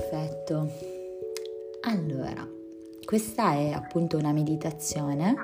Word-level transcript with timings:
Perfetto. 0.00 0.70
Allora, 1.82 2.48
questa 3.04 3.52
è 3.52 3.70
appunto 3.70 4.16
una 4.16 4.32
meditazione 4.32 5.34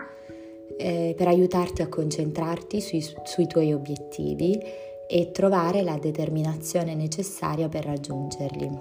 eh, 0.78 1.12
per 1.14 1.28
aiutarti 1.28 1.82
a 1.82 1.88
concentrarti 1.88 2.80
sui, 2.80 3.04
sui 3.24 3.46
tuoi 3.46 3.74
obiettivi 3.74 4.58
e 5.08 5.30
trovare 5.30 5.82
la 5.82 5.98
determinazione 5.98 6.94
necessaria 6.94 7.68
per 7.68 7.84
raggiungerli. 7.84 8.78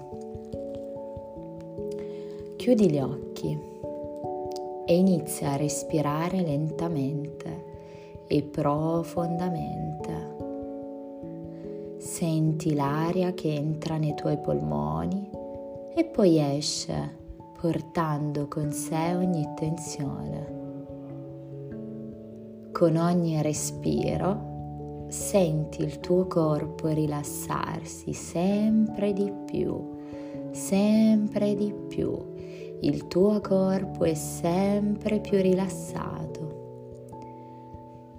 Chiudi 2.56 2.90
gli 2.90 2.98
occhi 2.98 3.58
e 4.86 4.96
inizia 4.96 5.52
a 5.52 5.56
respirare 5.56 6.40
lentamente 6.40 7.64
e 8.26 8.42
profondamente. 8.42 10.34
Senti 11.98 12.74
l'aria 12.74 13.34
che 13.34 13.52
entra 13.52 13.98
nei 13.98 14.14
tuoi 14.14 14.38
polmoni 14.38 15.35
e 15.98 16.04
poi 16.04 16.38
esce 16.38 17.16
portando 17.58 18.48
con 18.48 18.70
sé 18.70 19.14
ogni 19.14 19.48
tensione. 19.56 20.54
Con 22.70 22.96
ogni 22.96 23.40
respiro 23.40 25.06
senti 25.08 25.80
il 25.80 25.98
tuo 26.00 26.26
corpo 26.26 26.88
rilassarsi 26.88 28.12
sempre 28.12 29.14
di 29.14 29.32
più, 29.46 29.96
sempre 30.50 31.54
di 31.54 31.72
più. 31.88 32.34
Il 32.80 33.06
tuo 33.06 33.40
corpo 33.40 34.04
è 34.04 34.12
sempre 34.12 35.18
più 35.20 35.40
rilassato. 35.40 36.44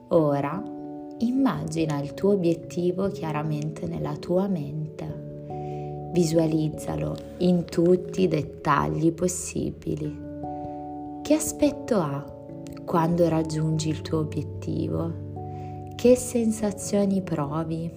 Ora 0.07 0.63
immagina 1.19 2.01
il 2.01 2.15
tuo 2.15 2.31
obiettivo 2.31 3.09
chiaramente 3.09 3.85
nella 3.85 4.15
tua 4.15 4.47
mente 4.47 4.86
Visualizzalo 6.11 7.15
in 7.39 7.65
tutti 7.65 8.23
i 8.23 8.27
dettagli 8.27 9.11
possibili. 9.11 10.25
Che 11.21 11.33
aspetto 11.33 11.95
ha 11.97 12.25
quando 12.85 13.27
raggiungi 13.27 13.89
il 13.89 14.01
tuo 14.01 14.19
obiettivo? 14.19 15.25
Che 15.95 16.15
sensazioni 16.15 17.21
provi? 17.21 17.91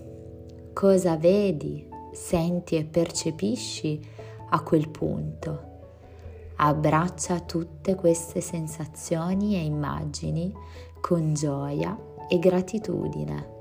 Cosa 0.72 1.16
vedi, 1.16 1.86
senti 2.12 2.76
e 2.76 2.84
percepisci 2.84 4.00
a 4.50 4.62
quel 4.62 4.88
punto? 4.88 5.68
Abbraccia 6.56 7.40
tutte 7.40 7.94
queste 7.94 8.40
sensazioni 8.40 9.54
e 9.54 9.64
immagini 9.64 10.52
con 11.00 11.32
gioia 11.32 11.96
e 12.28 12.38
gratitudine. 12.38 13.58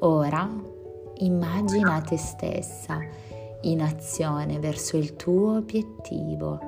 Ora 0.00 0.74
Immagina 1.18 2.02
te 2.02 2.18
stessa 2.18 3.00
in 3.62 3.80
azione 3.80 4.58
verso 4.58 4.98
il 4.98 5.16
tuo 5.16 5.56
obiettivo. 5.56 6.58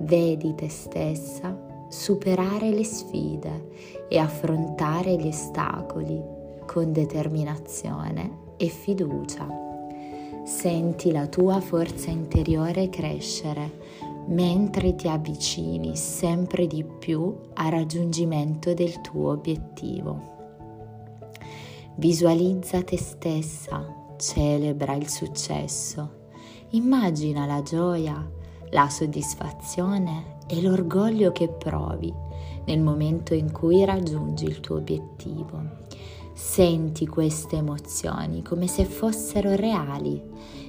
Vedi 0.00 0.54
te 0.56 0.68
stessa 0.68 1.56
superare 1.88 2.70
le 2.70 2.82
sfide 2.82 4.06
e 4.08 4.18
affrontare 4.18 5.16
gli 5.16 5.28
ostacoli 5.28 6.20
con 6.66 6.92
determinazione 6.92 8.54
e 8.56 8.66
fiducia. 8.66 9.46
Senti 10.44 11.12
la 11.12 11.28
tua 11.28 11.60
forza 11.60 12.10
interiore 12.10 12.88
crescere 12.88 13.70
mentre 14.26 14.96
ti 14.96 15.08
avvicini 15.08 15.94
sempre 15.96 16.66
di 16.66 16.84
più 16.84 17.34
al 17.54 17.70
raggiungimento 17.70 18.74
del 18.74 19.00
tuo 19.02 19.30
obiettivo. 19.30 20.37
Visualizza 21.98 22.80
te 22.84 22.96
stessa, 22.96 23.84
celebra 24.18 24.94
il 24.94 25.08
successo, 25.08 26.28
immagina 26.70 27.44
la 27.44 27.60
gioia, 27.62 28.24
la 28.70 28.88
soddisfazione 28.88 30.36
e 30.46 30.62
l'orgoglio 30.62 31.32
che 31.32 31.48
provi 31.48 32.14
nel 32.66 32.78
momento 32.78 33.34
in 33.34 33.50
cui 33.50 33.84
raggiungi 33.84 34.44
il 34.44 34.60
tuo 34.60 34.76
obiettivo. 34.76 35.60
Senti 36.34 37.04
queste 37.08 37.56
emozioni 37.56 38.42
come 38.42 38.68
se 38.68 38.84
fossero 38.84 39.56
reali, 39.56 40.22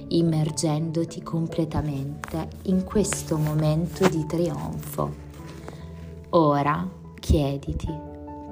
immergendoti 0.08 1.22
completamente 1.22 2.48
in 2.62 2.82
questo 2.82 3.36
momento 3.36 4.08
di 4.08 4.26
trionfo. 4.26 5.14
Ora 6.30 6.90
chiediti, 7.20 8.09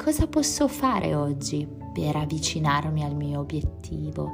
cosa 0.09 0.27
posso 0.27 0.69
fare 0.69 1.15
oggi 1.15 1.69
per 1.93 2.17
avvicinarmi 2.17 3.05
al 3.05 3.15
mio 3.15 3.41
obiettivo. 3.41 4.31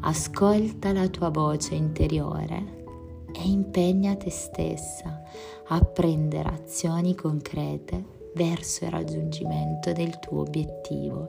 Ascolta 0.00 0.92
la 0.92 1.06
tua 1.06 1.28
voce 1.28 1.76
interiore 1.76 2.84
e 3.32 3.48
impegna 3.48 4.16
te 4.16 4.28
stessa 4.30 5.22
a 5.68 5.80
prendere 5.82 6.48
azioni 6.48 7.14
concrete 7.14 8.02
verso 8.34 8.86
il 8.86 8.90
raggiungimento 8.90 9.92
del 9.92 10.18
tuo 10.18 10.40
obiettivo. 10.40 11.28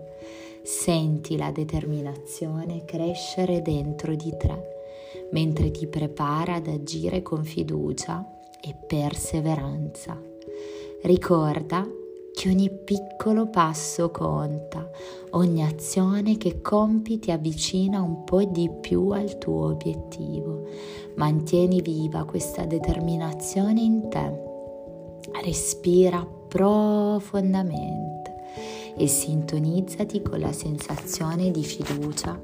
Senti 0.63 1.38
la 1.38 1.51
determinazione 1.51 2.86
crescere 2.86 3.62
dentro 3.62 4.16
di 4.16 4.36
te 4.36 5.28
mentre 5.31 5.69
ti 5.69 5.86
prepara 5.86 6.56
ad 6.56 6.66
agire 6.66 7.22
con 7.22 7.44
fiducia 7.44 8.25
e 8.62 8.74
perseveranza. 8.74 10.19
Ricorda 11.03 11.88
che 12.34 12.50
ogni 12.50 12.69
piccolo 12.69 13.47
passo 13.47 14.12
conta, 14.12 14.90
ogni 15.31 15.63
azione 15.63 16.38
che 16.38 16.62
compi 16.62 17.19
ti 17.19 17.31
avvicina 17.31 18.01
un 18.01 18.23
po' 18.23 18.44
di 18.44 18.69
più 18.69 19.09
al 19.09 19.38
tuo 19.38 19.67
obiettivo. 19.67 20.68
Mantieni 21.16 21.81
viva 21.81 22.23
questa 22.25 22.66
determinazione 22.66 23.81
in 23.81 24.09
te. 24.09 24.47
Respira 25.44 26.25
profondamente 26.47 28.07
e 28.95 29.07
sintonizzati 29.07 30.22
con 30.22 30.39
la 30.39 30.51
sensazione 30.51 31.51
di 31.51 31.63
fiducia 31.63 32.39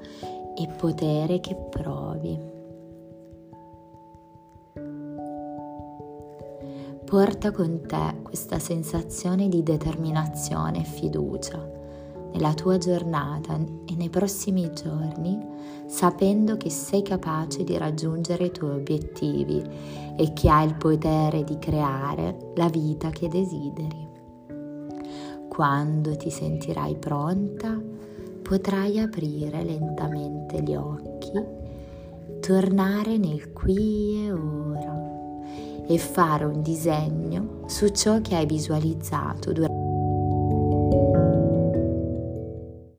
e 0.57 0.68
potere 0.78 1.40
che 1.40 1.56
provi. 1.56 2.54
Porta 7.05 7.51
con 7.51 7.81
te 7.85 8.16
questa 8.23 8.57
sensazione 8.57 9.47
di 9.47 9.61
determinazione 9.61 10.79
e 10.79 10.83
fiducia 10.85 11.63
nella 12.33 12.55
tua 12.55 12.79
giornata 12.79 13.53
e 13.53 13.95
nei 13.95 14.09
prossimi 14.09 14.71
giorni, 14.73 15.38
sapendo 15.85 16.57
che 16.57 16.71
sei 16.71 17.03
capace 17.03 17.63
di 17.63 17.77
raggiungere 17.77 18.45
i 18.45 18.51
tuoi 18.51 18.77
obiettivi 18.77 19.61
e 20.17 20.33
che 20.33 20.49
hai 20.49 20.65
il 20.65 20.75
potere 20.77 21.44
di 21.44 21.59
creare 21.59 22.51
la 22.55 22.69
vita 22.69 23.11
che 23.11 23.27
desideri. 23.27 24.09
Quando 25.47 26.17
ti 26.17 26.31
sentirai 26.31 26.97
pronta, 26.97 27.79
potrai 28.41 28.99
aprire 28.99 29.63
lentamente 29.63 30.59
gli 30.63 30.73
occhi, 30.73 31.31
tornare 32.39 33.19
nel 33.19 33.53
qui 33.53 34.25
e 34.25 34.31
ora 34.31 35.14
e 35.88 35.97
fare 35.97 36.46
un 36.46 36.62
disegno 36.62 37.63
su 37.68 37.90
ciò 37.90 38.22
che 38.22 38.35
hai 38.35 38.46
visualizzato 38.46 39.51
durante 39.51 39.84